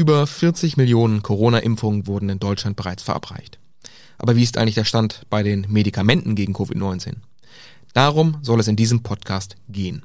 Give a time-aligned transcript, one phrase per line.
[0.00, 3.58] Über 40 Millionen Corona-Impfungen wurden in Deutschland bereits verabreicht.
[4.16, 7.16] Aber wie ist eigentlich der Stand bei den Medikamenten gegen Covid-19?
[7.92, 10.02] Darum soll es in diesem Podcast gehen.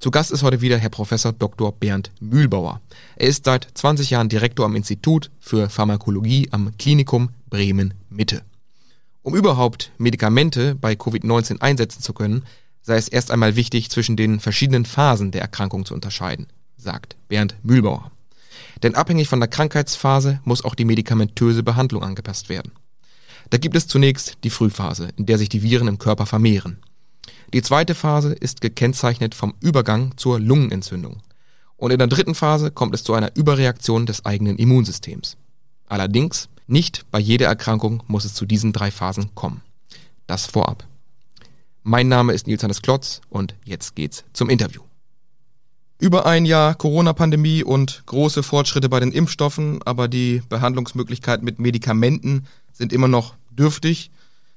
[0.00, 1.72] Zu Gast ist heute wieder Herr Professor Dr.
[1.72, 2.82] Bernd Mühlbauer.
[3.16, 8.42] Er ist seit 20 Jahren Direktor am Institut für Pharmakologie am Klinikum Bremen Mitte.
[9.22, 12.44] Um überhaupt Medikamente bei Covid-19 einsetzen zu können,
[12.82, 17.56] sei es erst einmal wichtig, zwischen den verschiedenen Phasen der Erkrankung zu unterscheiden, sagt Bernd
[17.62, 18.10] Mühlbauer.
[18.82, 22.72] Denn abhängig von der Krankheitsphase muss auch die medikamentöse Behandlung angepasst werden.
[23.50, 26.78] Da gibt es zunächst die Frühphase, in der sich die Viren im Körper vermehren.
[27.54, 31.22] Die zweite Phase ist gekennzeichnet vom Übergang zur Lungenentzündung.
[31.76, 35.36] Und in der dritten Phase kommt es zu einer Überreaktion des eigenen Immunsystems.
[35.86, 39.62] Allerdings, nicht bei jeder Erkrankung muss es zu diesen drei Phasen kommen.
[40.26, 40.86] Das vorab.
[41.82, 44.82] Mein Name ist Nils Hannes Klotz und jetzt geht's zum Interview.
[46.00, 52.46] Über ein Jahr Corona-Pandemie und große Fortschritte bei den Impfstoffen, aber die Behandlungsmöglichkeiten mit Medikamenten
[52.72, 54.12] sind immer noch dürftig.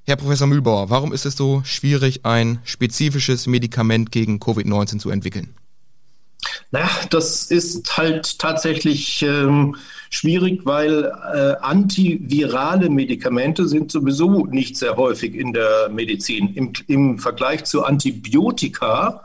[0.06, 5.56] Herr Professor Mühlbauer, warum ist es so schwierig, ein spezifisches Medikament gegen Covid-19 zu entwickeln?
[6.70, 9.76] Naja, das ist halt tatsächlich ähm,
[10.12, 16.54] schwierig, weil äh, antivirale Medikamente sind sowieso nicht sehr häufig in der Medizin.
[16.54, 19.24] Im, im Vergleich zu Antibiotika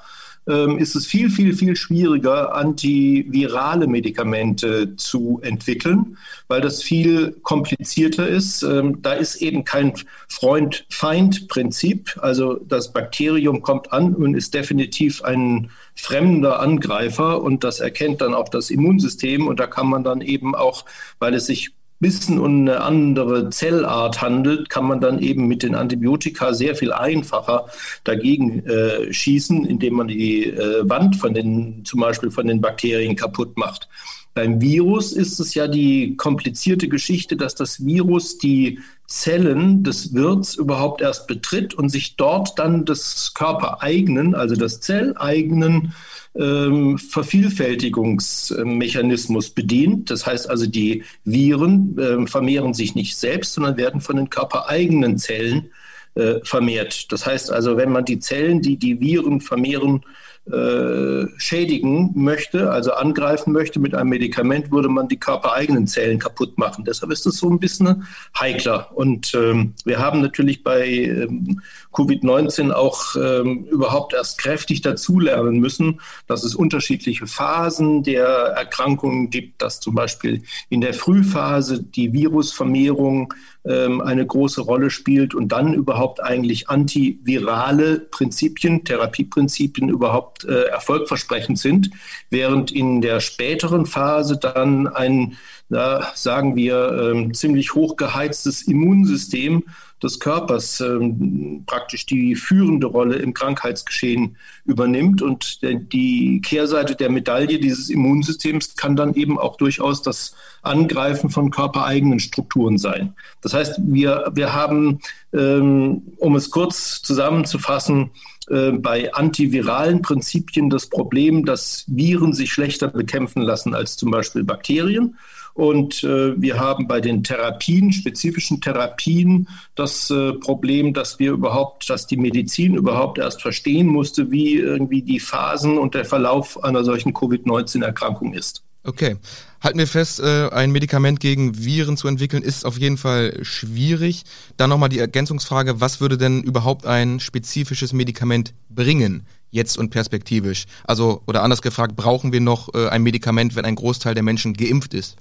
[0.48, 8.28] ähm, ist es viel, viel, viel schwieriger, antivirale Medikamente zu entwickeln, weil das viel komplizierter
[8.28, 8.62] ist.
[8.62, 9.92] Ähm, da ist eben kein
[10.28, 12.18] Freund-Feind-Prinzip.
[12.20, 18.34] Also das Bakterium kommt an und ist definitiv ein fremder Angreifer und das erkennt dann
[18.34, 20.84] auch das Immunsystem und da kann man dann eben auch,
[21.18, 25.74] weil es sich bisschen um eine andere Zellart handelt, kann man dann eben mit den
[25.74, 27.66] Antibiotika sehr viel einfacher
[28.04, 33.16] dagegen äh, schießen, indem man die äh, Wand von den, zum Beispiel von den Bakterien
[33.16, 33.88] kaputt macht.
[34.36, 40.56] Beim Virus ist es ja die komplizierte Geschichte, dass das Virus die Zellen des Wirts
[40.56, 45.94] überhaupt erst betritt und sich dort dann des körpereigenen, also des zelleigenen
[46.34, 50.10] ähm, Vervielfältigungsmechanismus bedient.
[50.10, 55.16] Das heißt also, die Viren äh, vermehren sich nicht selbst, sondern werden von den körpereigenen
[55.16, 55.70] Zellen
[56.14, 57.10] äh, vermehrt.
[57.10, 60.04] Das heißt also, wenn man die Zellen, die die Viren vermehren,
[60.50, 66.56] äh, schädigen möchte, also angreifen möchte mit einem Medikament, würde man die körpereigenen Zellen kaputt
[66.56, 66.84] machen.
[66.84, 68.04] Deshalb ist das so ein bisschen
[68.38, 68.90] heikler.
[68.94, 71.60] Und ähm, wir haben natürlich bei ähm,
[71.96, 79.62] Covid-19 auch ähm, überhaupt erst kräftig dazulernen müssen, dass es unterschiedliche Phasen der Erkrankungen gibt,
[79.62, 83.32] dass zum Beispiel in der Frühphase die Virusvermehrung
[83.64, 91.58] ähm, eine große Rolle spielt und dann überhaupt eigentlich antivirale Prinzipien, Therapieprinzipien überhaupt äh, erfolgversprechend
[91.58, 91.90] sind,
[92.30, 95.36] während in der späteren Phase dann ein,
[95.68, 99.64] na, sagen wir, ähm, ziemlich hochgeheiztes Immunsystem
[100.02, 105.22] des Körpers ähm, praktisch die führende Rolle im Krankheitsgeschehen übernimmt.
[105.22, 111.50] Und die Kehrseite der Medaille dieses Immunsystems kann dann eben auch durchaus das Angreifen von
[111.50, 113.14] körpereigenen Strukturen sein.
[113.40, 115.00] Das heißt, wir, wir haben,
[115.32, 118.10] ähm, um es kurz zusammenzufassen,
[118.48, 124.44] äh, bei antiviralen Prinzipien das Problem, dass Viren sich schlechter bekämpfen lassen als zum Beispiel
[124.44, 125.16] Bakterien.
[125.56, 131.88] Und äh, wir haben bei den Therapien, spezifischen Therapien, das äh, Problem, dass wir überhaupt,
[131.88, 136.84] dass die Medizin überhaupt erst verstehen musste, wie irgendwie die Phasen und der Verlauf einer
[136.84, 138.64] solchen Covid-19-Erkrankung ist.
[138.84, 139.16] Okay.
[139.62, 144.24] Halten wir fest, äh, ein Medikament gegen Viren zu entwickeln, ist auf jeden Fall schwierig.
[144.58, 150.66] Dann nochmal die Ergänzungsfrage, was würde denn überhaupt ein spezifisches Medikament bringen, jetzt und perspektivisch?
[150.84, 154.52] Also, oder anders gefragt, brauchen wir noch äh, ein Medikament, wenn ein Großteil der Menschen
[154.52, 155.16] geimpft ist?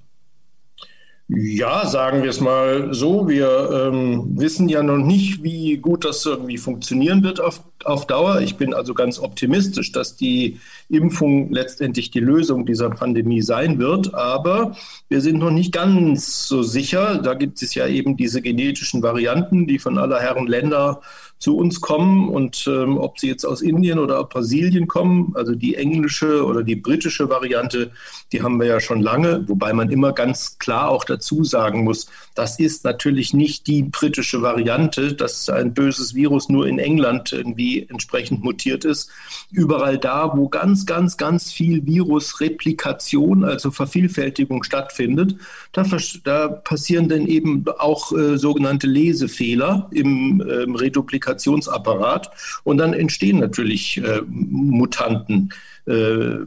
[1.28, 3.28] Ja, sagen wir es mal so.
[3.28, 8.42] Wir ähm, wissen ja noch nicht, wie gut das irgendwie funktionieren wird auf, auf Dauer.
[8.42, 10.60] Ich bin also ganz optimistisch, dass die
[10.90, 14.14] Impfung letztendlich die Lösung dieser Pandemie sein wird.
[14.14, 14.76] Aber
[15.10, 17.20] wir sind noch nicht ganz so sicher.
[17.20, 21.02] Da gibt es ja eben diese genetischen Varianten, die von aller Herren Länder
[21.38, 25.54] zu uns kommen und ähm, ob sie jetzt aus Indien oder aus Brasilien kommen, also
[25.54, 27.92] die englische oder die britische Variante,
[28.32, 32.08] die haben wir ja schon lange, wobei man immer ganz klar auch dazu sagen muss,
[32.36, 37.75] das ist natürlich nicht die britische Variante, dass ein böses Virus nur in England irgendwie
[37.84, 39.10] entsprechend mutiert ist.
[39.52, 45.36] Überall da, wo ganz, ganz, ganz viel Virusreplikation, also Vervielfältigung stattfindet,
[45.72, 45.86] da,
[46.24, 52.32] da passieren dann eben auch äh, sogenannte Lesefehler im äh, Reduplikation Kommunikationsapparat
[52.64, 55.52] und dann entstehen natürlich äh, Mutanten.
[55.86, 56.46] Äh,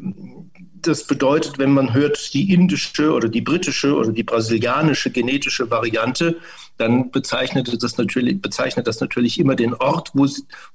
[0.81, 6.37] das bedeutet, wenn man hört die indische oder die britische oder die brasilianische genetische Variante,
[6.79, 10.27] dann bezeichnet das natürlich, bezeichnet das natürlich immer den Ort, wo,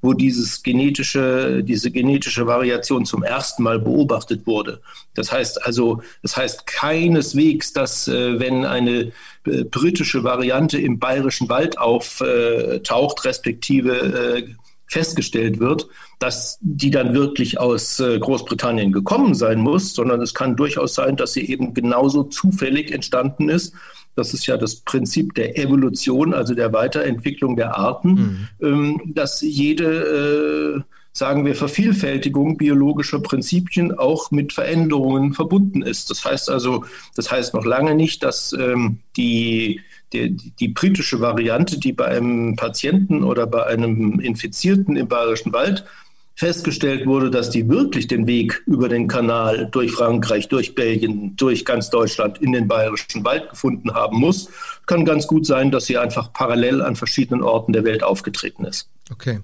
[0.02, 4.82] wo dieses genetische, diese genetische Variation zum ersten Mal beobachtet wurde.
[5.16, 9.12] Das heißt also, das heißt keineswegs, dass äh, wenn eine
[9.46, 14.56] äh, britische Variante im bayerischen Wald auftaucht, respektive äh,
[14.94, 15.88] festgestellt wird,
[16.20, 21.18] dass die dann wirklich aus äh, Großbritannien gekommen sein muss, sondern es kann durchaus sein,
[21.18, 23.74] dass sie eben genauso zufällig entstanden ist.
[24.16, 28.48] Das ist ja das Prinzip der Evolution, also der Weiterentwicklung der Arten, mhm.
[28.62, 30.82] Ähm, dass jede, äh,
[31.12, 36.10] sagen wir, Vervielfältigung biologischer Prinzipien auch mit Veränderungen verbunden ist.
[36.10, 39.82] Das heißt also, das heißt noch lange nicht, dass ähm, die
[40.14, 45.86] die, die, britische Variante, die bei einem Patienten oder bei einem Infizierten im Bayerischen Wald
[46.36, 51.64] festgestellt wurde, dass die wirklich den Weg über den Kanal durch Frankreich, durch Belgien, durch
[51.64, 54.50] ganz Deutschland in den Bayerischen Wald gefunden haben muss,
[54.86, 58.90] kann ganz gut sein, dass sie einfach parallel an verschiedenen Orten der Welt aufgetreten ist.
[59.12, 59.42] Okay,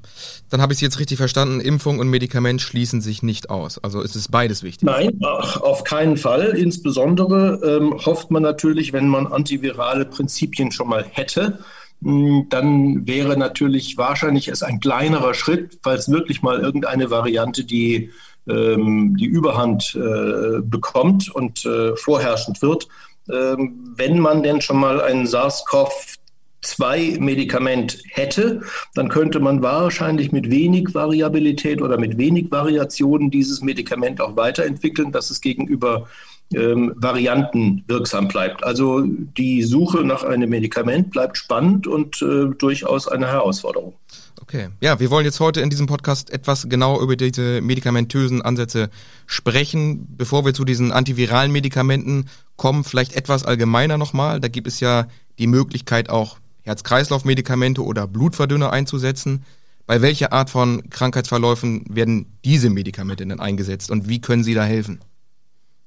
[0.50, 1.60] dann habe ich es jetzt richtig verstanden.
[1.60, 3.78] Impfung und Medikament schließen sich nicht aus.
[3.78, 4.84] Also ist es beides wichtig?
[4.84, 6.58] Nein, auf keinen Fall.
[6.58, 11.60] Insbesondere ähm, hofft man natürlich, wenn man antivirale Prinzipien schon mal hätte,
[12.02, 18.12] dann wäre natürlich wahrscheinlich es ein kleinerer Schritt, falls wirklich mal irgendeine Variante die,
[18.48, 22.88] ähm, die Überhand äh, bekommt und äh, vorherrschend wird.
[23.30, 26.18] Ähm, wenn man denn schon mal ein SARS-CoV
[26.62, 28.62] zwei Medikament hätte,
[28.94, 35.12] dann könnte man wahrscheinlich mit wenig Variabilität oder mit wenig Variationen dieses Medikament auch weiterentwickeln,
[35.12, 36.08] dass es gegenüber
[36.54, 38.64] ähm, Varianten wirksam bleibt.
[38.64, 43.94] Also die Suche nach einem Medikament bleibt spannend und äh, durchaus eine Herausforderung.
[44.42, 44.70] Okay.
[44.82, 48.90] Ja, wir wollen jetzt heute in diesem Podcast etwas genau über diese medikamentösen Ansätze
[49.28, 50.08] sprechen.
[50.18, 52.26] Bevor wir zu diesen antiviralen Medikamenten
[52.56, 54.40] kommen, vielleicht etwas allgemeiner nochmal.
[54.40, 55.08] Da gibt es ja
[55.38, 59.44] die Möglichkeit auch Herz-Kreislauf-Medikamente oder Blutverdünner einzusetzen.
[59.86, 64.64] Bei welcher Art von Krankheitsverläufen werden diese Medikamente denn eingesetzt und wie können sie da
[64.64, 65.00] helfen?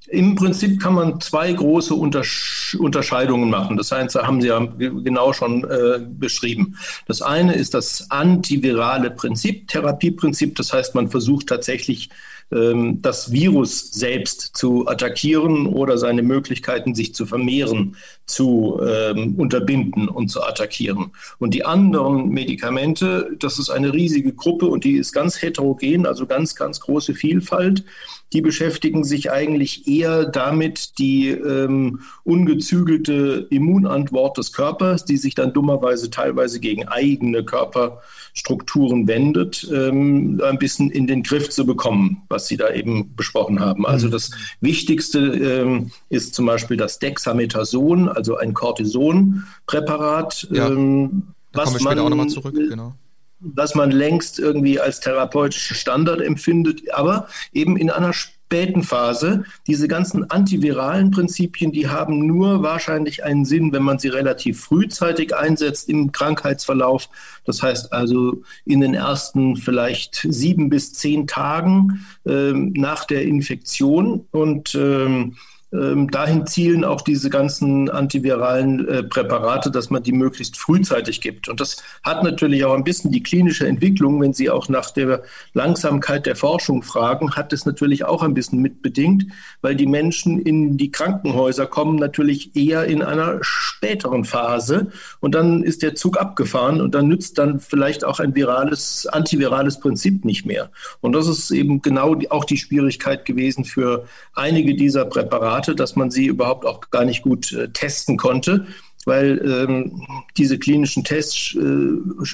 [0.08, 3.76] Im Prinzip kann man zwei große Untersch Unterscheidungen machen.
[3.76, 6.76] Das heißt, haben Sie ja genau schon äh, beschrieben.
[7.06, 10.56] Das eine ist das antivirale Prinzip, Therapieprinzip.
[10.56, 12.10] Das heißt, man versucht tatsächlich
[12.52, 17.96] ähm, das Virus selbst zu attackieren oder seine Möglichkeiten, sich zu vermehren,
[18.26, 21.12] zu ähm, unterbinden und zu attackieren.
[21.38, 26.26] Und die anderen Medikamente, das ist eine riesige Gruppe und die ist ganz heterogen, also
[26.26, 27.84] ganz, ganz große Vielfalt
[28.32, 35.52] die beschäftigen sich eigentlich eher damit, die ähm, ungezügelte Immunantwort des Körpers, die sich dann
[35.52, 42.46] dummerweise teilweise gegen eigene Körperstrukturen wendet, ähm, ein bisschen in den Griff zu bekommen, was
[42.46, 43.86] Sie da eben besprochen haben.
[43.86, 44.12] Also mhm.
[44.12, 44.30] das
[44.60, 50.48] Wichtigste ähm, ist zum Beispiel das Dexamethason, also ein Cortisonpräparat.
[50.50, 50.68] Ja.
[50.68, 52.94] Ähm, da kommen wir später man, auch nochmal zurück, genau
[53.42, 59.44] was man längst irgendwie als therapeutischen Standard empfindet, aber eben in einer späten Phase.
[59.66, 65.34] Diese ganzen antiviralen Prinzipien, die haben nur wahrscheinlich einen Sinn, wenn man sie relativ frühzeitig
[65.34, 67.08] einsetzt im Krankheitsverlauf.
[67.46, 74.26] Das heißt also in den ersten vielleicht sieben bis zehn Tagen ähm, nach der Infektion
[74.30, 75.36] und ähm,
[75.72, 81.48] ähm, dahin zielen auch diese ganzen antiviralen äh, Präparate, dass man die möglichst frühzeitig gibt.
[81.48, 85.22] Und das hat natürlich auch ein bisschen die klinische Entwicklung, wenn Sie auch nach der
[85.54, 89.26] Langsamkeit der Forschung fragen, hat es natürlich auch ein bisschen mitbedingt,
[89.62, 94.88] weil die Menschen in die Krankenhäuser kommen natürlich eher in einer späteren Phase
[95.20, 99.80] und dann ist der Zug abgefahren und dann nützt dann vielleicht auch ein virales, antivirales
[99.80, 100.70] Prinzip nicht mehr.
[101.00, 105.96] Und das ist eben genau auch die Schwierigkeit gewesen für einige dieser Präparate Präparate, dass
[105.96, 108.66] man sie überhaupt auch gar nicht gut äh, testen konnte,
[109.04, 110.02] weil ähm,
[110.36, 112.26] diese klinischen Tests äh,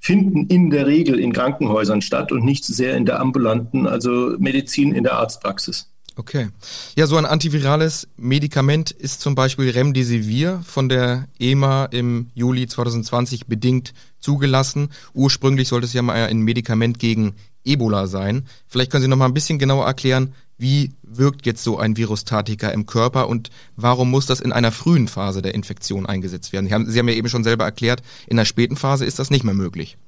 [0.00, 4.94] finden in der Regel in Krankenhäusern statt und nicht sehr in der ambulanten, also Medizin
[4.94, 5.90] in der Arztpraxis.
[6.18, 6.48] Okay.
[6.96, 13.46] Ja, so ein antivirales Medikament ist zum Beispiel Remdesivir von der EMA im Juli 2020
[13.46, 14.88] bedingt zugelassen.
[15.12, 17.34] Ursprünglich sollte es ja mal ein Medikament gegen
[17.66, 18.46] Ebola sein.
[18.66, 22.68] Vielleicht können Sie noch mal ein bisschen genauer erklären, wie wirkt jetzt so ein Virustatika
[22.70, 26.66] im Körper und warum muss das in einer frühen Phase der Infektion eingesetzt werden?
[26.66, 29.30] Sie haben, Sie haben ja eben schon selber erklärt, in der späten Phase ist das
[29.30, 29.98] nicht mehr möglich.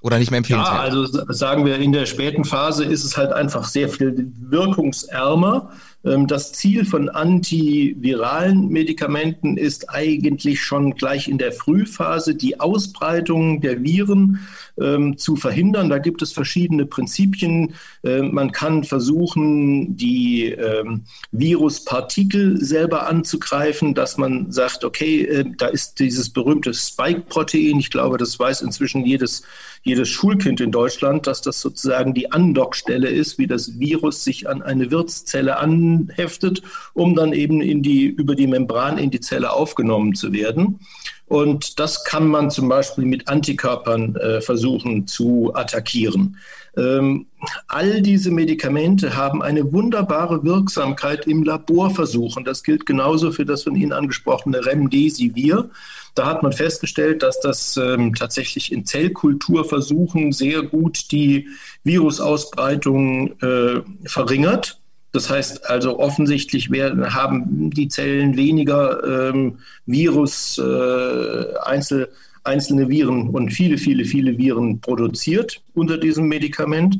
[0.00, 0.76] Oder nicht mehr empfehlenswert?
[0.76, 5.72] Ja, also sagen wir, in der späten Phase ist es halt einfach sehr viel wirkungsärmer.
[6.04, 13.60] Ähm, das Ziel von antiviralen Medikamenten ist eigentlich schon gleich in der Frühphase die Ausbreitung
[13.60, 14.40] der Viren
[14.80, 15.88] ähm, zu verhindern.
[15.88, 17.74] Da gibt es verschiedene Prinzipien.
[18.04, 25.66] Ähm, man kann versuchen, die ähm, Viruspartikel selber anzugreifen, dass man sagt, okay, äh, da
[25.66, 27.80] ist dieses berühmte Spike-Protein.
[27.80, 29.42] Ich glaube, das weiß inzwischen jedes,
[29.82, 34.62] jedes Schulkind in Deutschland, dass das sozusagen die Andockstelle ist, wie das Virus sich an
[34.62, 36.62] eine Wirtszelle anheftet,
[36.94, 40.80] um dann eben in die, über die Membran in die Zelle aufgenommen zu werden.
[41.26, 46.38] Und das kann man zum Beispiel mit Antikörpern äh, versuchen zu attackieren.
[46.78, 47.26] Ähm,
[47.66, 52.36] all diese Medikamente haben eine wunderbare Wirksamkeit im Laborversuch.
[52.36, 55.70] Und das gilt genauso für das von Ihnen angesprochene Remdesivir.
[56.14, 61.48] Da hat man festgestellt, dass das ähm, tatsächlich in Zellkulturversuchen sehr gut die
[61.84, 64.80] Virusausbreitung äh, verringert.
[65.12, 72.10] Das heißt also offensichtlich werden, haben die Zellen weniger ähm, Virus, äh, Einzel,
[72.48, 76.98] einzelne Viren und viele, viele, viele Viren produziert unter diesem Medikament.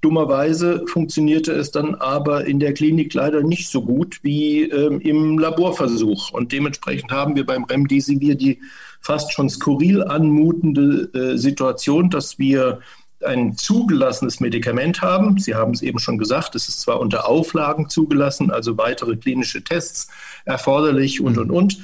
[0.00, 5.38] Dummerweise funktionierte es dann aber in der Klinik leider nicht so gut wie ähm, im
[5.38, 6.30] Laborversuch.
[6.30, 8.60] Und dementsprechend haben wir beim Remdesivir die
[9.00, 12.80] fast schon skurril anmutende äh, Situation, dass wir
[13.24, 15.38] ein zugelassenes Medikament haben.
[15.38, 19.64] Sie haben es eben schon gesagt, es ist zwar unter Auflagen zugelassen, also weitere klinische
[19.64, 20.08] Tests
[20.44, 21.78] erforderlich und, und, und.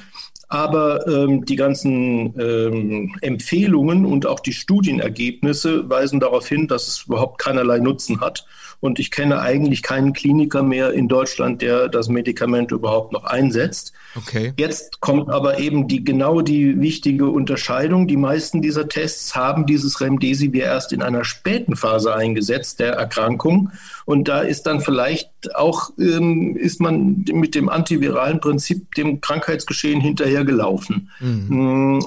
[0.47, 7.03] Aber ähm, die ganzen ähm, Empfehlungen und auch die Studienergebnisse weisen darauf hin, dass es
[7.07, 8.45] überhaupt keinerlei Nutzen hat.
[8.79, 13.93] Und ich kenne eigentlich keinen Kliniker mehr in Deutschland, der das Medikament überhaupt noch einsetzt.
[14.15, 14.53] Okay.
[14.57, 18.07] Jetzt kommt aber eben die genau die wichtige Unterscheidung.
[18.07, 23.71] Die meisten dieser Tests haben dieses Remdesivir erst in einer späten Phase eingesetzt der Erkrankung.
[24.05, 29.99] Und da ist dann vielleicht auch, ähm, ist man mit dem antiviralen Prinzip dem Krankheitsgeschehen
[29.99, 31.09] hinterher gelaufen.
[31.19, 31.97] Mhm.
[31.97, 31.99] Mm,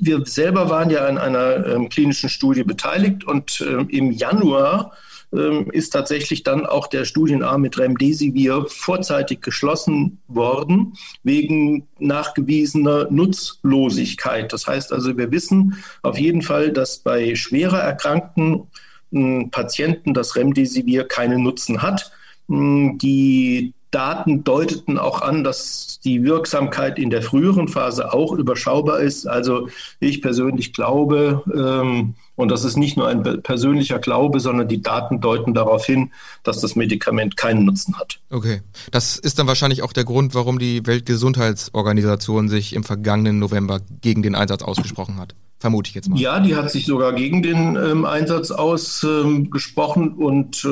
[0.00, 4.92] wir selber waren ja an einer ähm, klinischen Studie beteiligt und ähm, im Januar
[5.30, 14.52] ist tatsächlich dann auch der Studienarm mit Remdesivir vorzeitig geschlossen worden, wegen nachgewiesener Nutzlosigkeit.
[14.52, 18.68] Das heißt also, wir wissen auf jeden Fall, dass bei schwerer erkrankten
[19.12, 22.10] hm, Patienten das Remdesivir keinen Nutzen hat.
[22.48, 29.26] Die Daten deuteten auch an, dass die Wirksamkeit in der früheren Phase auch überschaubar ist.
[29.26, 34.82] Also ich persönlich glaube, ähm, und das ist nicht nur ein persönlicher Glaube, sondern die
[34.82, 36.12] Daten deuten darauf hin,
[36.42, 38.20] dass das Medikament keinen Nutzen hat.
[38.30, 38.60] Okay.
[38.90, 44.22] Das ist dann wahrscheinlich auch der Grund, warum die Weltgesundheitsorganisation sich im vergangenen November gegen
[44.22, 45.34] den Einsatz ausgesprochen hat.
[45.60, 46.20] Vermute ich jetzt mal.
[46.20, 50.64] Ja, die hat sich sogar gegen den ähm, Einsatz ausgesprochen ähm, und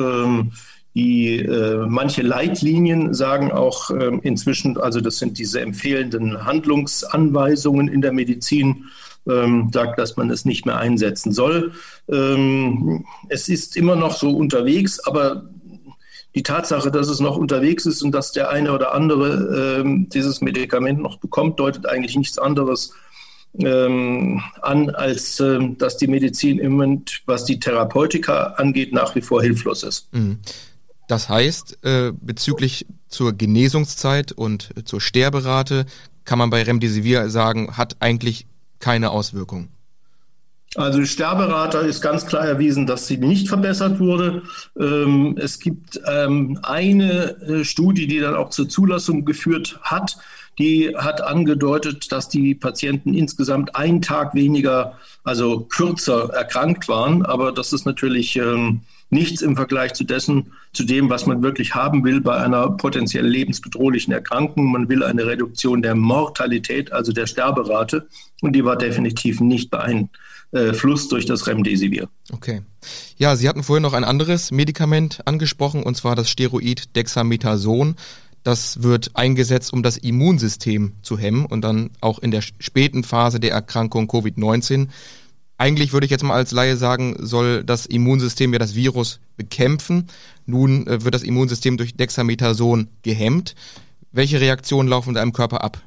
[0.97, 8.01] die äh, manche Leitlinien sagen auch äh, inzwischen, also das sind diese empfehlenden Handlungsanweisungen in
[8.01, 8.85] der Medizin,
[9.29, 11.73] ähm, sagt, dass man es nicht mehr einsetzen soll.
[12.11, 15.43] Ähm, es ist immer noch so unterwegs, aber
[16.33, 20.41] die Tatsache, dass es noch unterwegs ist und dass der eine oder andere ähm, dieses
[20.41, 22.91] Medikament noch bekommt, deutet eigentlich nichts anderes
[23.59, 29.21] ähm, an, als ähm, dass die Medizin im Moment, was die Therapeutika angeht, nach wie
[29.21, 30.11] vor hilflos ist.
[30.11, 30.39] Mhm.
[31.07, 35.85] Das heißt, äh, bezüglich zur Genesungszeit und zur Sterberate
[36.25, 38.45] kann man bei Remdesivir sagen, hat eigentlich
[38.79, 39.69] keine Auswirkung.
[40.75, 44.43] Also die Sterberate ist ganz klar erwiesen, dass sie nicht verbessert wurde.
[44.77, 50.17] Ähm, es gibt ähm, eine äh, Studie, die dann auch zur Zulassung geführt hat.
[50.59, 57.25] Die hat angedeutet, dass die Patienten insgesamt einen Tag weniger, also kürzer erkrankt waren.
[57.25, 61.75] Aber das ist natürlich ähm, nichts im Vergleich zu dessen, zu dem, was man wirklich
[61.75, 64.71] haben will bei einer potenziell lebensbedrohlichen Erkrankung.
[64.71, 68.07] Man will eine Reduktion der Mortalität, also der Sterberate,
[68.41, 72.09] und die war definitiv nicht beeinflusst durch das Remdesivir.
[72.31, 72.61] Okay.
[73.17, 77.95] Ja, Sie hatten vorhin noch ein anderes Medikament angesprochen, und zwar das Steroid Dexamethason.
[78.43, 83.39] Das wird eingesetzt, um das Immunsystem zu hemmen und dann auch in der späten Phase
[83.39, 84.87] der Erkrankung Covid-19
[85.57, 90.07] eigentlich würde ich jetzt mal als Laie sagen, soll das Immunsystem ja das Virus bekämpfen.
[90.45, 93.55] Nun äh, wird das Immunsystem durch Dexamethason gehemmt.
[94.11, 95.81] Welche Reaktionen laufen da im Körper ab?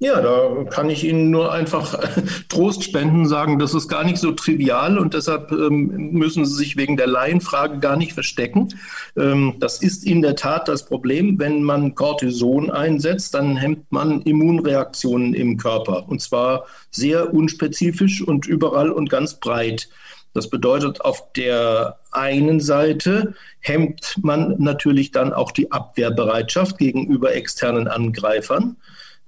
[0.00, 1.98] Ja, da kann ich Ihnen nur einfach
[2.48, 6.76] Trost spenden, sagen, das ist gar nicht so trivial und deshalb ähm, müssen Sie sich
[6.76, 8.68] wegen der Laienfrage gar nicht verstecken.
[9.16, 11.40] Ähm, das ist in der Tat das Problem.
[11.40, 18.46] Wenn man Cortison einsetzt, dann hemmt man Immunreaktionen im Körper und zwar sehr unspezifisch und
[18.46, 19.88] überall und ganz breit.
[20.32, 27.88] Das bedeutet, auf der einen Seite hemmt man natürlich dann auch die Abwehrbereitschaft gegenüber externen
[27.88, 28.76] Angreifern.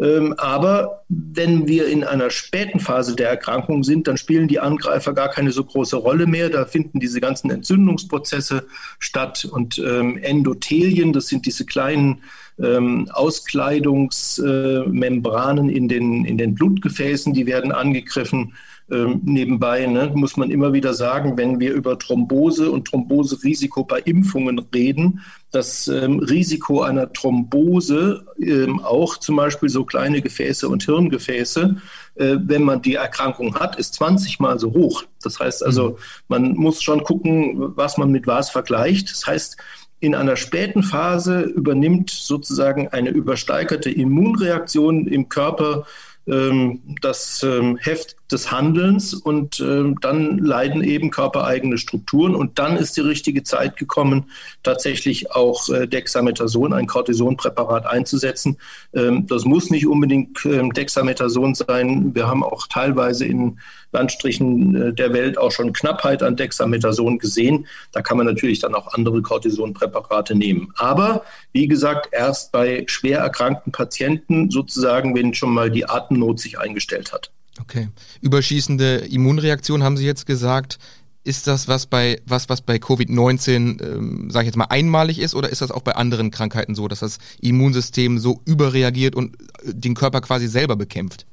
[0.00, 5.12] Ähm, aber wenn wir in einer späten Phase der Erkrankung sind, dann spielen die Angreifer
[5.12, 6.48] gar keine so große Rolle mehr.
[6.48, 8.66] Da finden diese ganzen Entzündungsprozesse
[8.98, 12.22] statt und ähm, Endothelien, das sind diese kleinen
[12.58, 18.54] ähm, Auskleidungsmembranen in, den, in den Blutgefäßen, die werden angegriffen.
[18.92, 24.00] Ähm, nebenbei ne, muss man immer wieder sagen, wenn wir über Thrombose und Thromboserisiko bei
[24.00, 25.20] Impfungen reden,
[25.52, 31.76] das ähm, Risiko einer Thrombose, ähm, auch zum Beispiel so kleine Gefäße und Hirngefäße,
[32.16, 35.04] äh, wenn man die Erkrankung hat, ist 20 mal so hoch.
[35.22, 35.96] Das heißt also, mhm.
[36.28, 39.10] man muss schon gucken, was man mit was vergleicht.
[39.10, 39.56] Das heißt,
[40.00, 45.84] in einer späten Phase übernimmt sozusagen eine übersteigerte Immunreaktion im Körper
[46.26, 52.76] ähm, das ähm, Heft des Handelns und ähm, dann leiden eben körpereigene Strukturen und dann
[52.76, 54.30] ist die richtige Zeit gekommen,
[54.62, 58.56] tatsächlich auch äh, Dexamethason, ein Cortisonpräparat einzusetzen.
[58.92, 62.14] das muss nicht unbedingt Dexamethason sein.
[62.14, 63.58] Wir haben auch teilweise in
[63.92, 67.66] Landstrichen äh, der Welt auch schon Knappheit an Dexamethason gesehen.
[67.92, 70.72] Da kann man natürlich dann auch andere Cortisonpräparate nehmen.
[70.76, 76.58] Aber wie gesagt, erst bei schwer erkrankten Patienten sozusagen, wenn schon mal die Atemnot sich
[76.58, 77.30] eingestellt hat.
[77.60, 77.88] Okay.
[78.20, 80.78] Überschießende Immunreaktion haben Sie jetzt gesagt.
[81.22, 85.34] Ist das was bei was was bei Covid-19, ähm, sage ich jetzt mal einmalig ist,
[85.34, 89.74] oder ist das auch bei anderen Krankheiten so, dass das Immunsystem so überreagiert und äh,
[89.74, 91.26] den Körper quasi selber bekämpft?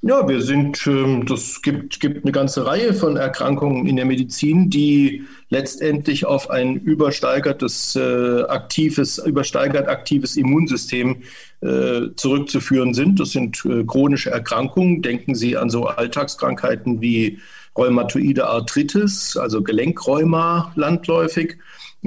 [0.00, 4.70] Ja, wir sind, ähm, das gibt, gibt eine ganze Reihe von Erkrankungen in der Medizin,
[4.70, 11.22] die letztendlich auf ein übersteigertes, äh, aktives, übersteigert aktives Immunsystem
[11.62, 13.18] äh, zurückzuführen sind.
[13.18, 15.02] Das sind äh, chronische Erkrankungen.
[15.02, 17.40] Denken Sie an so Alltagskrankheiten wie
[17.76, 21.56] rheumatoide Arthritis, also Gelenkräuma landläufig.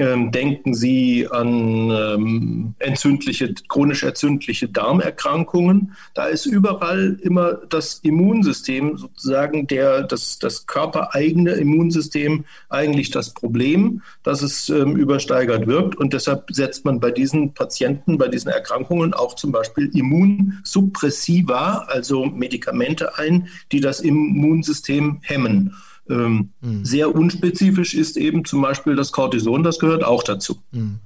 [0.01, 5.93] Ähm, denken Sie an ähm, entzündliche, chronisch entzündliche Darmerkrankungen.
[6.15, 14.01] Da ist überall immer das Immunsystem sozusagen der, das, das körpereigene Immunsystem eigentlich das Problem,
[14.23, 15.95] dass es ähm, übersteigert wirkt.
[15.97, 22.25] Und deshalb setzt man bei diesen Patienten, bei diesen Erkrankungen auch zum Beispiel Immunsuppressiva, also
[22.25, 25.75] Medikamente ein, die das Immunsystem hemmen.
[26.11, 26.85] Ähm, mhm.
[26.85, 30.57] Sehr unspezifisch ist eben zum Beispiel das Cortison, das gehört auch dazu.
[30.71, 30.99] Mhm.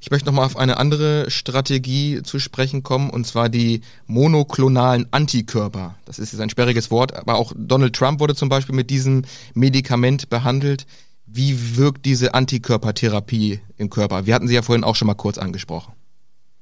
[0.00, 5.96] Ich möchte nochmal auf eine andere Strategie zu sprechen kommen, und zwar die monoklonalen Antikörper.
[6.04, 9.22] Das ist jetzt ein sperriges Wort, aber auch Donald Trump wurde zum Beispiel mit diesem
[9.54, 10.86] Medikament behandelt.
[11.26, 14.24] Wie wirkt diese Antikörpertherapie im Körper?
[14.24, 15.92] Wir hatten sie ja vorhin auch schon mal kurz angesprochen.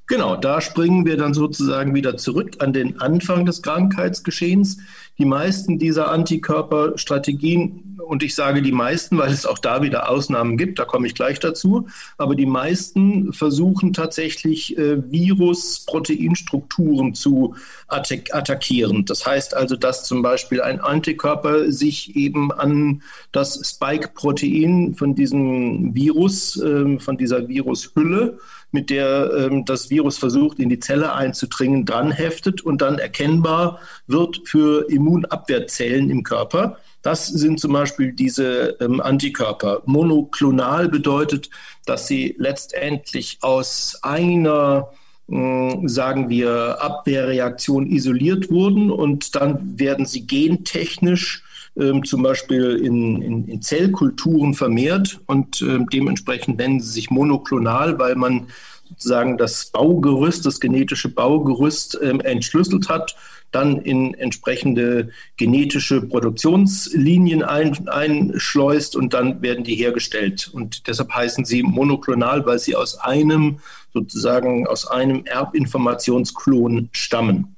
[0.09, 4.79] Genau, da springen wir dann sozusagen wieder zurück an den Anfang des Krankheitsgeschehens.
[5.19, 10.57] Die meisten dieser Antikörperstrategien, und ich sage die meisten, weil es auch da wieder Ausnahmen
[10.57, 11.89] gibt, da komme ich gleich dazu,
[12.19, 17.57] aber die meisten versuchen tatsächlich äh, Virus-Proteinstrukturen zu
[17.89, 19.07] attack attackieren.
[19.07, 25.97] Das heißt also, dass zum Beispiel ein Antikörper sich eben an das Spike-Protein von diesem
[25.97, 28.39] Virus, äh, von dieser Virushülle,
[28.73, 33.81] mit der ähm, das Virus versucht, in die Zelle einzudringen, dran heftet und dann erkennbar
[34.07, 36.79] wird für Immunabwehrzellen im Körper.
[37.03, 39.83] Das sind zum Beispiel diese ähm, Antikörper.
[39.87, 41.51] Monoklonal bedeutet,
[41.85, 44.91] dass sie letztendlich aus einer
[45.29, 51.43] hm, sagen wir, Abwehrreaktion isoliert wurden und dann werden sie gentechnisch
[51.79, 57.99] ähm, zum Beispiel in, in, in, Zellkulturen vermehrt und ähm, dementsprechend nennen sie sich monoklonal,
[57.99, 58.47] weil man
[58.89, 63.17] sozusagen das Baugerüst, das genetische Baugerüst ähm, entschlüsselt hat,
[63.53, 70.51] dann in entsprechende genetische Produktionslinien ein, einschleust und dann werden die hergestellt.
[70.53, 73.59] Und deshalb heißen sie monoklonal, weil sie aus einem
[73.93, 77.56] sozusagen aus einem Erbinformationsklon stammen.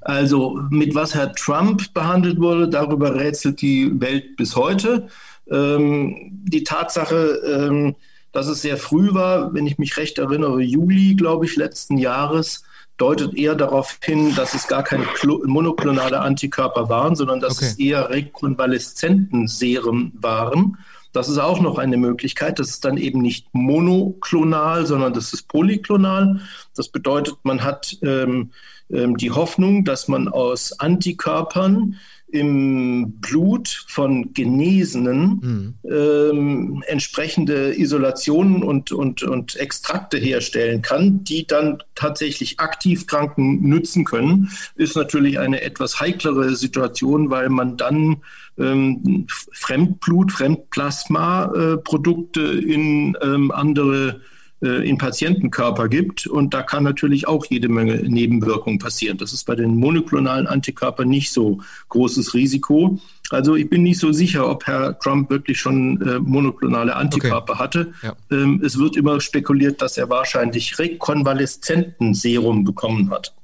[0.00, 5.08] Also mit was Herr Trump behandelt wurde, darüber rätselt die Welt bis heute.
[5.50, 7.94] Ähm, die Tatsache, ähm,
[8.32, 12.64] dass es sehr früh war, wenn ich mich recht erinnere, Juli, glaube ich, letzten Jahres,
[12.96, 15.04] deutet eher darauf hin, dass es gar keine
[15.44, 17.66] monoklonale Antikörper waren, sondern dass okay.
[17.66, 20.78] es eher Rekonvaleszentenserien waren.
[21.14, 22.58] Das ist auch noch eine Möglichkeit.
[22.58, 26.40] Das ist dann eben nicht monoklonal, sondern das ist polyklonal.
[26.74, 28.50] Das bedeutet, man hat ähm,
[28.92, 31.96] ähm, die Hoffnung, dass man aus Antikörpern
[32.34, 35.88] im Blut von Genesenen mhm.
[35.88, 44.04] ähm, entsprechende Isolationen und, und, und Extrakte herstellen kann, die dann tatsächlich aktiv Kranken nützen
[44.04, 48.16] können, ist natürlich eine etwas heiklere Situation, weil man dann
[48.58, 54.22] ähm, Fremdblut, Fremdplasma-Produkte äh, in ähm, andere
[54.64, 56.26] äh, in Patientenkörper gibt.
[56.26, 59.18] Und da kann natürlich auch jede Menge Nebenwirkungen passieren.
[59.18, 62.98] Das ist bei den monoklonalen Antikörpern nicht so großes Risiko.
[63.30, 67.62] Also ich bin nicht so sicher, ob Herr Trump wirklich schon äh, monoklonale Antikörper okay.
[67.62, 67.92] hatte.
[68.02, 68.14] Ja.
[68.30, 73.34] Ähm, es wird immer spekuliert, dass er wahrscheinlich Rekonvaleszentenserum bekommen hat.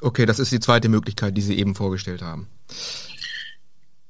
[0.00, 2.46] Okay, das ist die zweite Möglichkeit, die Sie eben vorgestellt haben.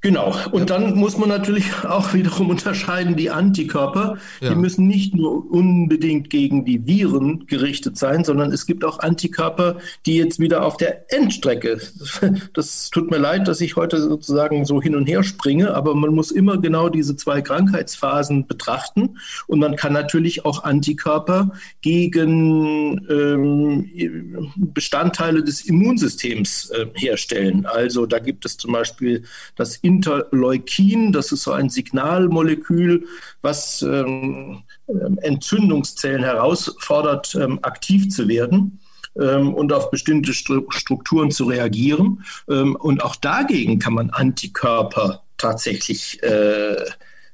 [0.03, 0.35] Genau.
[0.51, 4.49] Und dann muss man natürlich auch wiederum unterscheiden, die Antikörper, ja.
[4.49, 9.77] die müssen nicht nur unbedingt gegen die Viren gerichtet sein, sondern es gibt auch Antikörper,
[10.07, 11.81] die jetzt wieder auf der Endstrecke,
[12.55, 16.15] das tut mir leid, dass ich heute sozusagen so hin und her springe, aber man
[16.15, 19.19] muss immer genau diese zwei Krankheitsphasen betrachten.
[19.47, 27.67] Und man kann natürlich auch Antikörper gegen ähm, Bestandteile des Immunsystems äh, herstellen.
[27.67, 29.25] Also da gibt es zum Beispiel
[29.57, 31.13] das Interleukin.
[31.13, 33.07] Das ist so ein Signalmolekül,
[33.43, 38.81] was ähm, ähm, Entzündungszellen herausfordert, ähm, aktiv zu werden
[39.19, 42.25] ähm, und auf bestimmte Strukturen zu reagieren.
[42.49, 46.77] Ähm, und auch dagegen kann man Antikörper tatsächlich äh,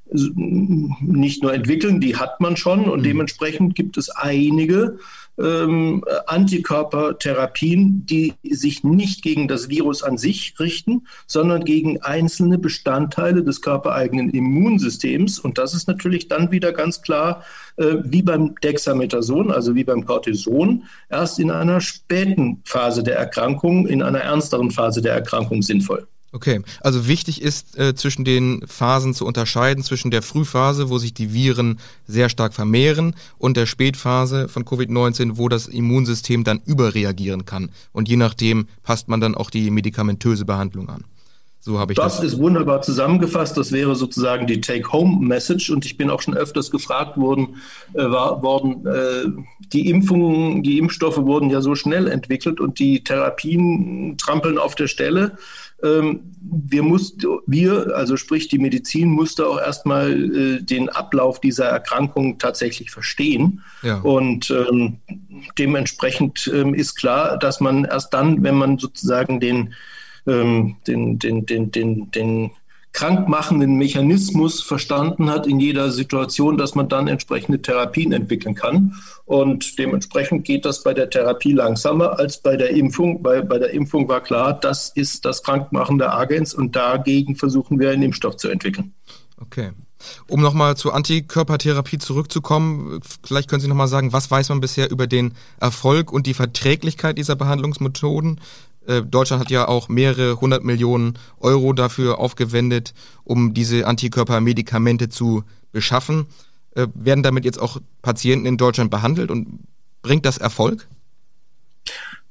[0.09, 3.03] nicht nur entwickeln, die hat man schon und mhm.
[3.03, 4.99] dementsprechend gibt es einige
[5.39, 13.43] ähm, Antikörpertherapien, die sich nicht gegen das Virus an sich richten, sondern gegen einzelne Bestandteile
[13.43, 15.39] des körpereigenen Immunsystems.
[15.39, 17.43] Und das ist natürlich dann wieder ganz klar,
[17.77, 23.87] äh, wie beim Dexamethason, also wie beim Cortison, erst in einer späten Phase der Erkrankung,
[23.87, 26.07] in einer ernsteren Phase der Erkrankung sinnvoll.
[26.33, 31.13] Okay, also wichtig ist äh, zwischen den Phasen zu unterscheiden, zwischen der Frühphase, wo sich
[31.13, 37.45] die Viren sehr stark vermehren, und der Spätphase von Covid-19, wo das Immunsystem dann überreagieren
[37.45, 37.71] kann.
[37.93, 41.05] Und je nachdem passt man dann auch die medikamentöse Behandlung an.
[41.67, 42.17] So habe ich das.
[42.17, 43.57] Das ist wunderbar zusammengefasst.
[43.57, 45.69] Das wäre sozusagen die Take-Home-Message.
[45.69, 47.57] Und ich bin auch schon öfters gefragt worden,
[47.93, 49.25] äh, war, worden äh,
[49.73, 54.87] die Impfungen, die Impfstoffe wurden ja so schnell entwickelt und die Therapien trampeln auf der
[54.87, 55.37] Stelle.
[55.83, 61.65] Ähm, wir mussten, wir, also sprich die Medizin, musste auch erstmal äh, den Ablauf dieser
[61.65, 63.61] Erkrankung tatsächlich verstehen.
[63.83, 63.99] Ja.
[63.99, 64.97] Und ähm,
[65.57, 69.73] dementsprechend ähm, ist klar, dass man erst dann, wenn man sozusagen den,
[70.25, 72.51] ähm, den, den, den, den, den
[72.97, 78.95] krankmachenden Mechanismus verstanden hat in jeder Situation, dass man dann entsprechende Therapien entwickeln kann.
[79.25, 83.21] Und dementsprechend geht das bei der Therapie langsamer als bei der Impfung.
[83.21, 87.91] Bei, bei der Impfung war klar, das ist das krankmachende Agens und dagegen versuchen wir
[87.91, 88.95] einen Impfstoff zu entwickeln.
[89.39, 89.73] Okay.
[90.27, 95.05] Um nochmal zur Antikörpertherapie zurückzukommen, vielleicht können Sie nochmal sagen, was weiß man bisher über
[95.05, 98.39] den Erfolg und die Verträglichkeit dieser Behandlungsmethoden?
[98.87, 105.43] Äh, Deutschland hat ja auch mehrere hundert Millionen Euro dafür aufgewendet, um diese Antikörpermedikamente zu
[105.71, 106.27] beschaffen.
[106.75, 109.59] Äh, werden damit jetzt auch Patienten in Deutschland behandelt und
[110.01, 110.87] bringt das Erfolg?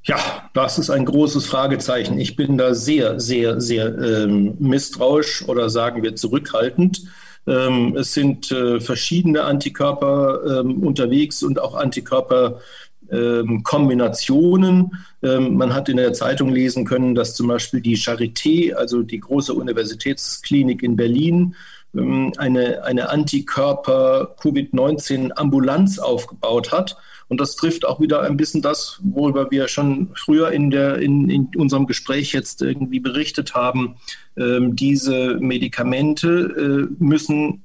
[0.03, 0.19] Ja,
[0.55, 2.19] das ist ein großes Fragezeichen.
[2.19, 7.03] Ich bin da sehr, sehr, sehr ähm, misstrauisch oder sagen wir zurückhaltend.
[7.49, 12.61] Ähm, es sind äh, verschiedene Antikörper ähm, unterwegs und auch Antikörper
[13.11, 14.91] ähm, Kombinationen.
[15.23, 19.21] Ähm, man hat in der Zeitung lesen können, dass zum Beispiel die Charité, also die
[19.21, 21.55] große Universitätsklinik in Berlin,
[21.95, 26.99] ähm, eine, eine Antikörper-Covid-19-Ambulanz aufgebaut hat.
[27.29, 31.29] Und das trifft auch wieder ein bisschen das, worüber wir schon früher in, der, in,
[31.29, 33.97] in unserem Gespräch jetzt irgendwie berichtet haben.
[34.37, 37.65] Diese Medikamente äh, müssen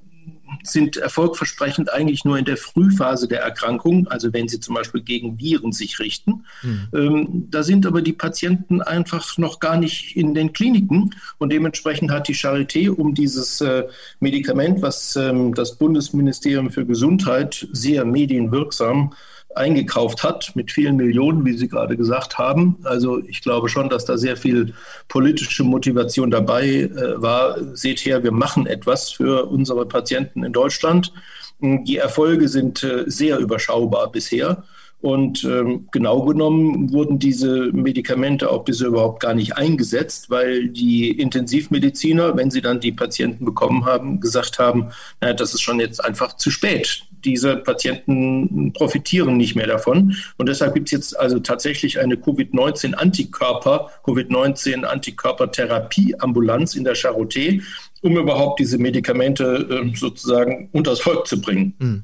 [0.63, 5.39] sind erfolgversprechend eigentlich nur in der Frühphase der Erkrankung, also wenn sie zum Beispiel gegen
[5.39, 6.45] Viren sich richten.
[6.61, 6.87] Mhm.
[6.93, 12.11] Ähm, da sind aber die Patienten einfach noch gar nicht in den Kliniken und dementsprechend
[12.11, 13.87] hat die Charité um dieses äh,
[14.19, 19.13] Medikament, was ähm, das Bundesministerium für Gesundheit sehr medienwirksam
[19.55, 22.77] eingekauft hat mit vielen Millionen, wie Sie gerade gesagt haben.
[22.83, 24.73] Also ich glaube schon, dass da sehr viel
[25.07, 27.57] politische Motivation dabei äh, war.
[27.75, 31.13] Seht her, wir machen etwas für unsere Patienten in Deutschland.
[31.61, 34.63] Die Erfolge sind äh, sehr überschaubar bisher.
[35.01, 41.09] Und ähm, genau genommen wurden diese Medikamente auch bisher überhaupt gar nicht eingesetzt, weil die
[41.09, 46.05] Intensivmediziner, wenn sie dann die Patienten bekommen haben, gesagt haben, naja, das ist schon jetzt
[46.05, 50.15] einfach zu spät diese Patienten profitieren nicht mehr davon.
[50.37, 57.61] Und deshalb gibt es jetzt also tatsächlich eine Covid-19-Antikörper, Covid-19-Antikörpertherapieambulanz in der Charité,
[58.01, 61.75] um überhaupt diese Medikamente äh, sozusagen unters Volk zu bringen.
[61.79, 62.03] Mhm.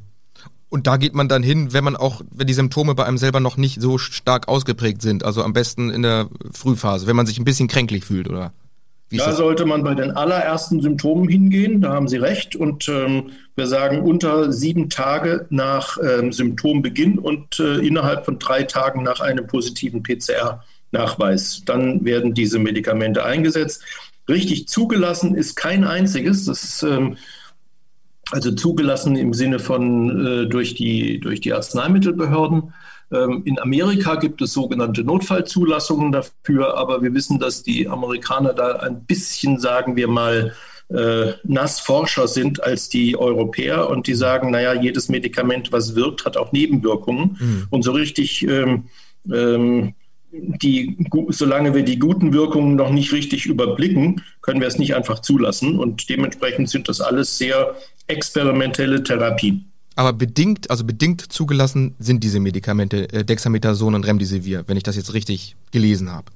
[0.70, 3.40] Und da geht man dann hin, wenn man auch, wenn die Symptome bei einem selber
[3.40, 5.24] noch nicht so stark ausgeprägt sind.
[5.24, 8.52] Also am besten in der Frühphase, wenn man sich ein bisschen kränklich fühlt, oder?
[9.10, 12.58] Wie da sollte man bei den allerersten Symptomen hingehen, da haben Sie recht.
[12.58, 18.64] Und ähm, wir sagen unter sieben Tage nach ähm, Symptombeginn und äh, innerhalb von drei
[18.64, 21.64] Tagen nach einem positiven PCR-Nachweis.
[21.66, 23.82] Dann werden diese Medikamente eingesetzt.
[24.28, 26.44] Richtig zugelassen ist kein einziges.
[26.44, 27.16] Das ist ähm,
[28.32, 32.74] also zugelassen im Sinne von äh, durch, die, durch die Arzneimittelbehörden.
[33.12, 38.78] Ähm, in Amerika gibt es sogenannte Notfallzulassungen dafür, aber wir wissen, dass die Amerikaner da
[38.78, 40.54] ein bisschen, sagen wir mal,
[40.90, 46.38] äh, Nassforscher sind als die Europäer und die sagen, naja, jedes Medikament, was wirkt, hat
[46.38, 47.38] auch Nebenwirkungen.
[47.40, 47.68] Mhm.
[47.70, 48.86] Und so richtig ähm,
[49.32, 49.94] ähm,
[50.32, 50.98] die,
[51.30, 55.80] solange wir die guten Wirkungen noch nicht richtig überblicken, können wir es nicht einfach zulassen.
[55.80, 57.76] Und dementsprechend sind das alles sehr
[58.08, 59.72] experimentelle Therapien.
[59.98, 64.96] Aber bedingt, also bedingt zugelassen sind diese Medikamente äh, Dexamethason und Remdesivir, wenn ich das
[64.96, 66.32] jetzt richtig gelesen habe.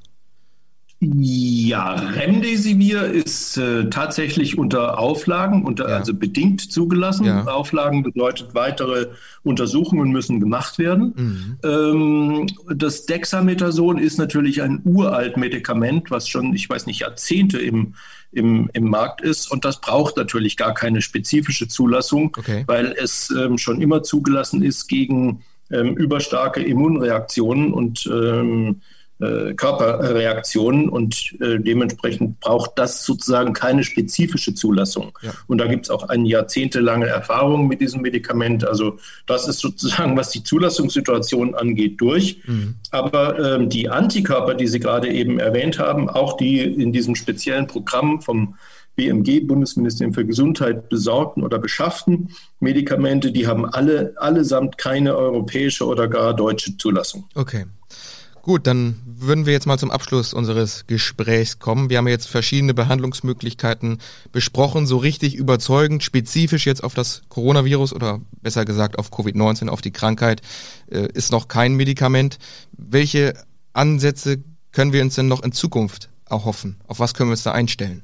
[1.00, 5.98] Ja, Remdesivir ist äh, tatsächlich unter Auflagen, unter, ja.
[5.98, 7.26] also bedingt zugelassen.
[7.26, 7.46] Ja.
[7.46, 9.08] Auflagen bedeutet, weitere
[9.44, 11.14] Untersuchungen müssen gemacht werden.
[11.16, 11.58] Mhm.
[11.64, 17.94] Ähm, das Dexamethason ist natürlich ein uralt Medikament, was schon, ich weiß nicht, Jahrzehnte im,
[18.32, 19.52] im, im Markt ist.
[19.52, 22.64] Und das braucht natürlich gar keine spezifische Zulassung, okay.
[22.68, 28.82] weil es ähm, schon immer zugelassen ist gegen ähm, überstarke Immunreaktionen und ähm,
[29.22, 35.18] äh, Körperreaktionen und äh, dementsprechend braucht das sozusagen keine spezifische Zulassung.
[35.22, 35.32] Ja.
[35.48, 38.68] Und da gibt es auch eine jahrzehntelange Erfahrung mit diesem Medikament.
[38.68, 42.42] Also das ist sozusagen, was die Zulassungssituation angeht, durch.
[42.46, 42.76] Mhm.
[42.92, 47.68] Aber ähm, die Antikörper, die Sie gerade eben erwähnt haben, auch die in diesem speziellen
[47.68, 48.56] Programm vom
[48.96, 52.30] BMG, Bundesministerium für Gesundheit, besorgten oder beschafften
[52.60, 57.26] Medikamente, die haben alle allesamt keine europäische oder gar deutsche Zulassung.
[57.36, 57.66] Okay.
[58.42, 61.92] Gut, dann würden wir jetzt mal zum Abschluss unseres Gesprächs kommen.
[61.92, 64.00] Wir haben jetzt verschiedene Behandlungsmöglichkeiten
[64.32, 64.88] besprochen.
[64.88, 69.92] So richtig überzeugend, spezifisch jetzt auf das Coronavirus oder besser gesagt auf Covid-19, auf die
[69.92, 70.42] Krankheit,
[70.90, 72.40] äh, ist noch kein Medikament.
[72.72, 73.36] Welche
[73.74, 76.78] Ansätze können wir uns denn noch in Zukunft erhoffen?
[76.88, 78.04] Auf was können wir uns da einstellen?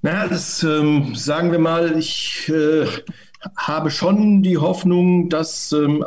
[0.00, 2.86] Naja, das ähm, sagen wir mal, ich äh,
[3.56, 6.04] habe schon die Hoffnung, dass ähm,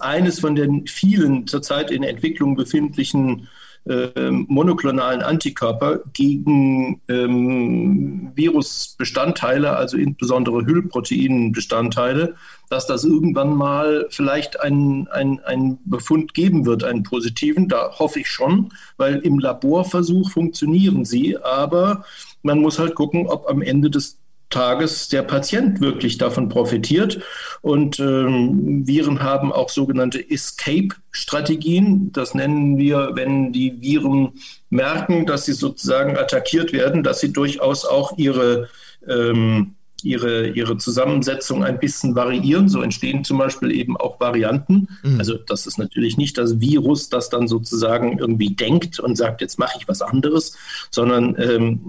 [0.00, 3.48] eines von den vielen zurzeit in Entwicklung befindlichen
[3.86, 12.34] äh, monoklonalen Antikörper gegen ähm, Virusbestandteile, also insbesondere Hüllproteinbestandteile,
[12.70, 17.68] dass das irgendwann mal vielleicht einen ein Befund geben wird, einen positiven.
[17.68, 22.06] Da hoffe ich schon, weil im Laborversuch funktionieren sie, aber
[22.42, 24.18] man muss halt gucken, ob am Ende des
[24.54, 27.20] Tages der Patient wirklich davon profitiert.
[27.60, 32.12] Und ähm, Viren haben auch sogenannte Escape-Strategien.
[32.12, 34.34] Das nennen wir, wenn die Viren
[34.70, 38.68] merken, dass sie sozusagen attackiert werden, dass sie durchaus auch ihre
[39.08, 42.68] ähm, ihre, ihre Zusammensetzung ein bisschen variieren.
[42.68, 44.88] So entstehen zum Beispiel eben auch Varianten.
[45.02, 45.18] Mhm.
[45.18, 49.58] Also das ist natürlich nicht das Virus, das dann sozusagen irgendwie denkt und sagt, jetzt
[49.58, 50.56] mache ich was anderes,
[50.90, 51.80] sondern ähm,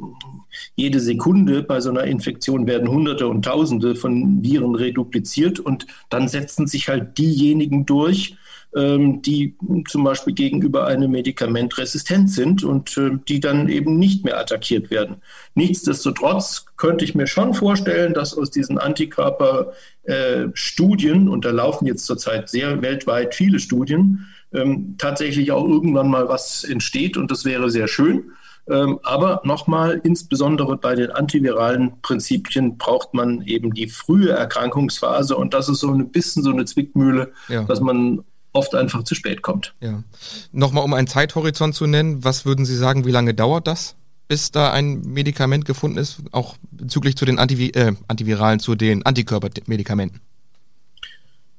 [0.75, 6.27] jede Sekunde bei so einer Infektion werden Hunderte und Tausende von Viren redupliziert und dann
[6.27, 8.37] setzen sich halt diejenigen durch,
[8.75, 9.55] die
[9.87, 14.91] zum Beispiel gegenüber einem Medikament resistent sind und äh, die dann eben nicht mehr attackiert
[14.91, 15.21] werden.
[15.53, 22.05] Nichtsdestotrotz könnte ich mir schon vorstellen, dass aus diesen Antikörperstudien, äh, und da laufen jetzt
[22.05, 27.69] zurzeit sehr weltweit viele Studien, ähm, tatsächlich auch irgendwann mal was entsteht und das wäre
[27.69, 28.31] sehr schön.
[28.67, 35.53] Ähm, aber nochmal, insbesondere bei den antiviralen Prinzipien braucht man eben die frühe Erkrankungsphase und
[35.53, 37.63] das ist so ein bisschen so eine Zwickmühle, ja.
[37.63, 39.73] dass man oft einfach zu spät kommt.
[39.81, 40.03] Ja.
[40.51, 43.95] Nochmal, um einen Zeithorizont zu nennen, was würden Sie sagen, wie lange dauert das,
[44.27, 49.05] bis da ein Medikament gefunden ist, auch bezüglich zu den Antivi äh, Antiviralen, zu den
[49.05, 50.21] Antikörpermedikamenten?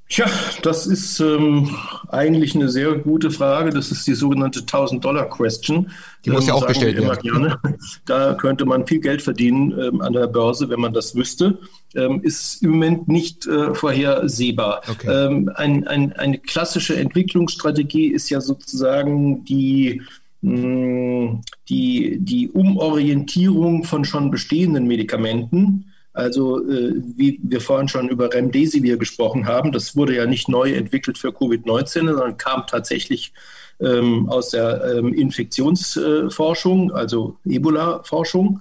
[0.08, 0.26] Tja,
[0.62, 1.76] das ist ähm,
[2.08, 3.70] eigentlich eine sehr gute Frage.
[3.70, 5.90] Das ist die sogenannte 1000-Dollar-Question.
[6.24, 7.18] Die muss ja auch gestellt werden.
[7.22, 7.58] Gerne.
[8.04, 11.58] Da könnte man viel Geld verdienen ähm, an der Börse, wenn man das wüsste.
[11.96, 14.82] Ähm, ist im Moment nicht äh, vorhersehbar.
[14.88, 15.08] Okay.
[15.10, 20.02] Ähm, ein, ein, eine klassische Entwicklungsstrategie ist ja sozusagen die
[20.42, 28.32] hm, die, die Umorientierung von schon bestehenden Medikamenten Also äh, wie wir vorhin schon über
[28.32, 33.34] Remdesivir gesprochen haben, das wurde ja nicht neu entwickelt für Covid-19, sondern kam tatsächlich
[33.80, 38.60] ähm, aus der ähm, Infektionsforschung, also Ebola-Forschung.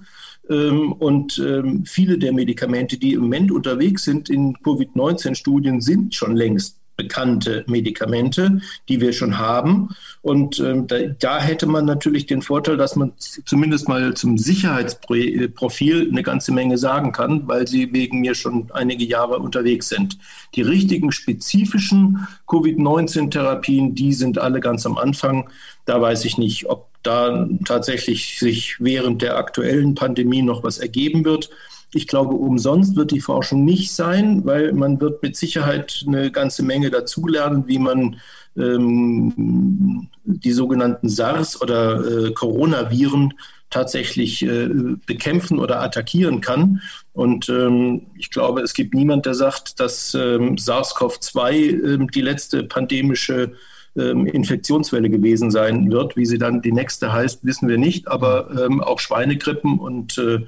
[0.50, 6.36] Ähm, und ähm, viele der Medikamente, die im Moment unterwegs sind in Covid-19-Studien, sind schon
[6.36, 9.90] längst bekannte Medikamente, die wir schon haben.
[10.22, 16.08] Und ähm, da, da, hätte man natürlich den Vorteil, dass man zumindest mal zum Sicherheitsprofil
[16.10, 20.18] eine ganze Menge sagen kann, weil sie wegen mir schon einige Jahre unterwegs sind.
[20.54, 25.50] Die richtigen spezifischen Covid-19-Therapien, die sind alle ganz am Anfang.
[25.84, 31.24] Da weiß ich nicht, ob da tatsächlich sich während der aktuellen Pandemie noch was ergeben
[31.24, 31.50] wird.
[31.96, 36.62] Ich glaube, umsonst wird die Forschung nicht sein, weil man wird mit Sicherheit eine ganze
[36.62, 38.16] Menge dazulernen, wie man
[38.54, 43.32] ähm, die sogenannten SARS- oder äh, Coronaviren
[43.70, 44.68] tatsächlich äh,
[45.06, 46.82] bekämpfen oder attackieren kann.
[47.14, 51.50] Und ähm, ich glaube, es gibt niemand, der sagt, dass ähm, SARS-CoV-2
[51.94, 53.52] ähm, die letzte pandemische
[53.96, 56.14] ähm, Infektionswelle gewesen sein wird.
[56.14, 58.06] Wie sie dann die nächste heißt, wissen wir nicht.
[58.06, 60.40] Aber ähm, auch Schweinegrippen und äh,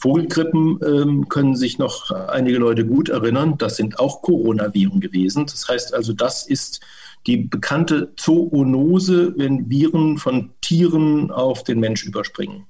[0.00, 3.58] Vogelgrippen ähm, können sich noch einige Leute gut erinnern.
[3.58, 5.46] Das sind auch Coronaviren gewesen.
[5.46, 6.80] Das heißt also, das ist
[7.26, 12.66] die bekannte Zoonose, wenn Viren von Tieren auf den Mensch überspringen.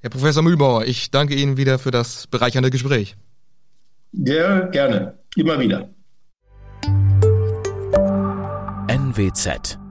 [0.00, 3.16] Herr Professor Mühlbauer, ich danke Ihnen wieder für das bereichernde Gespräch.
[4.12, 5.18] Ja, gerne.
[5.36, 5.88] Immer wieder.
[8.88, 9.81] NWZ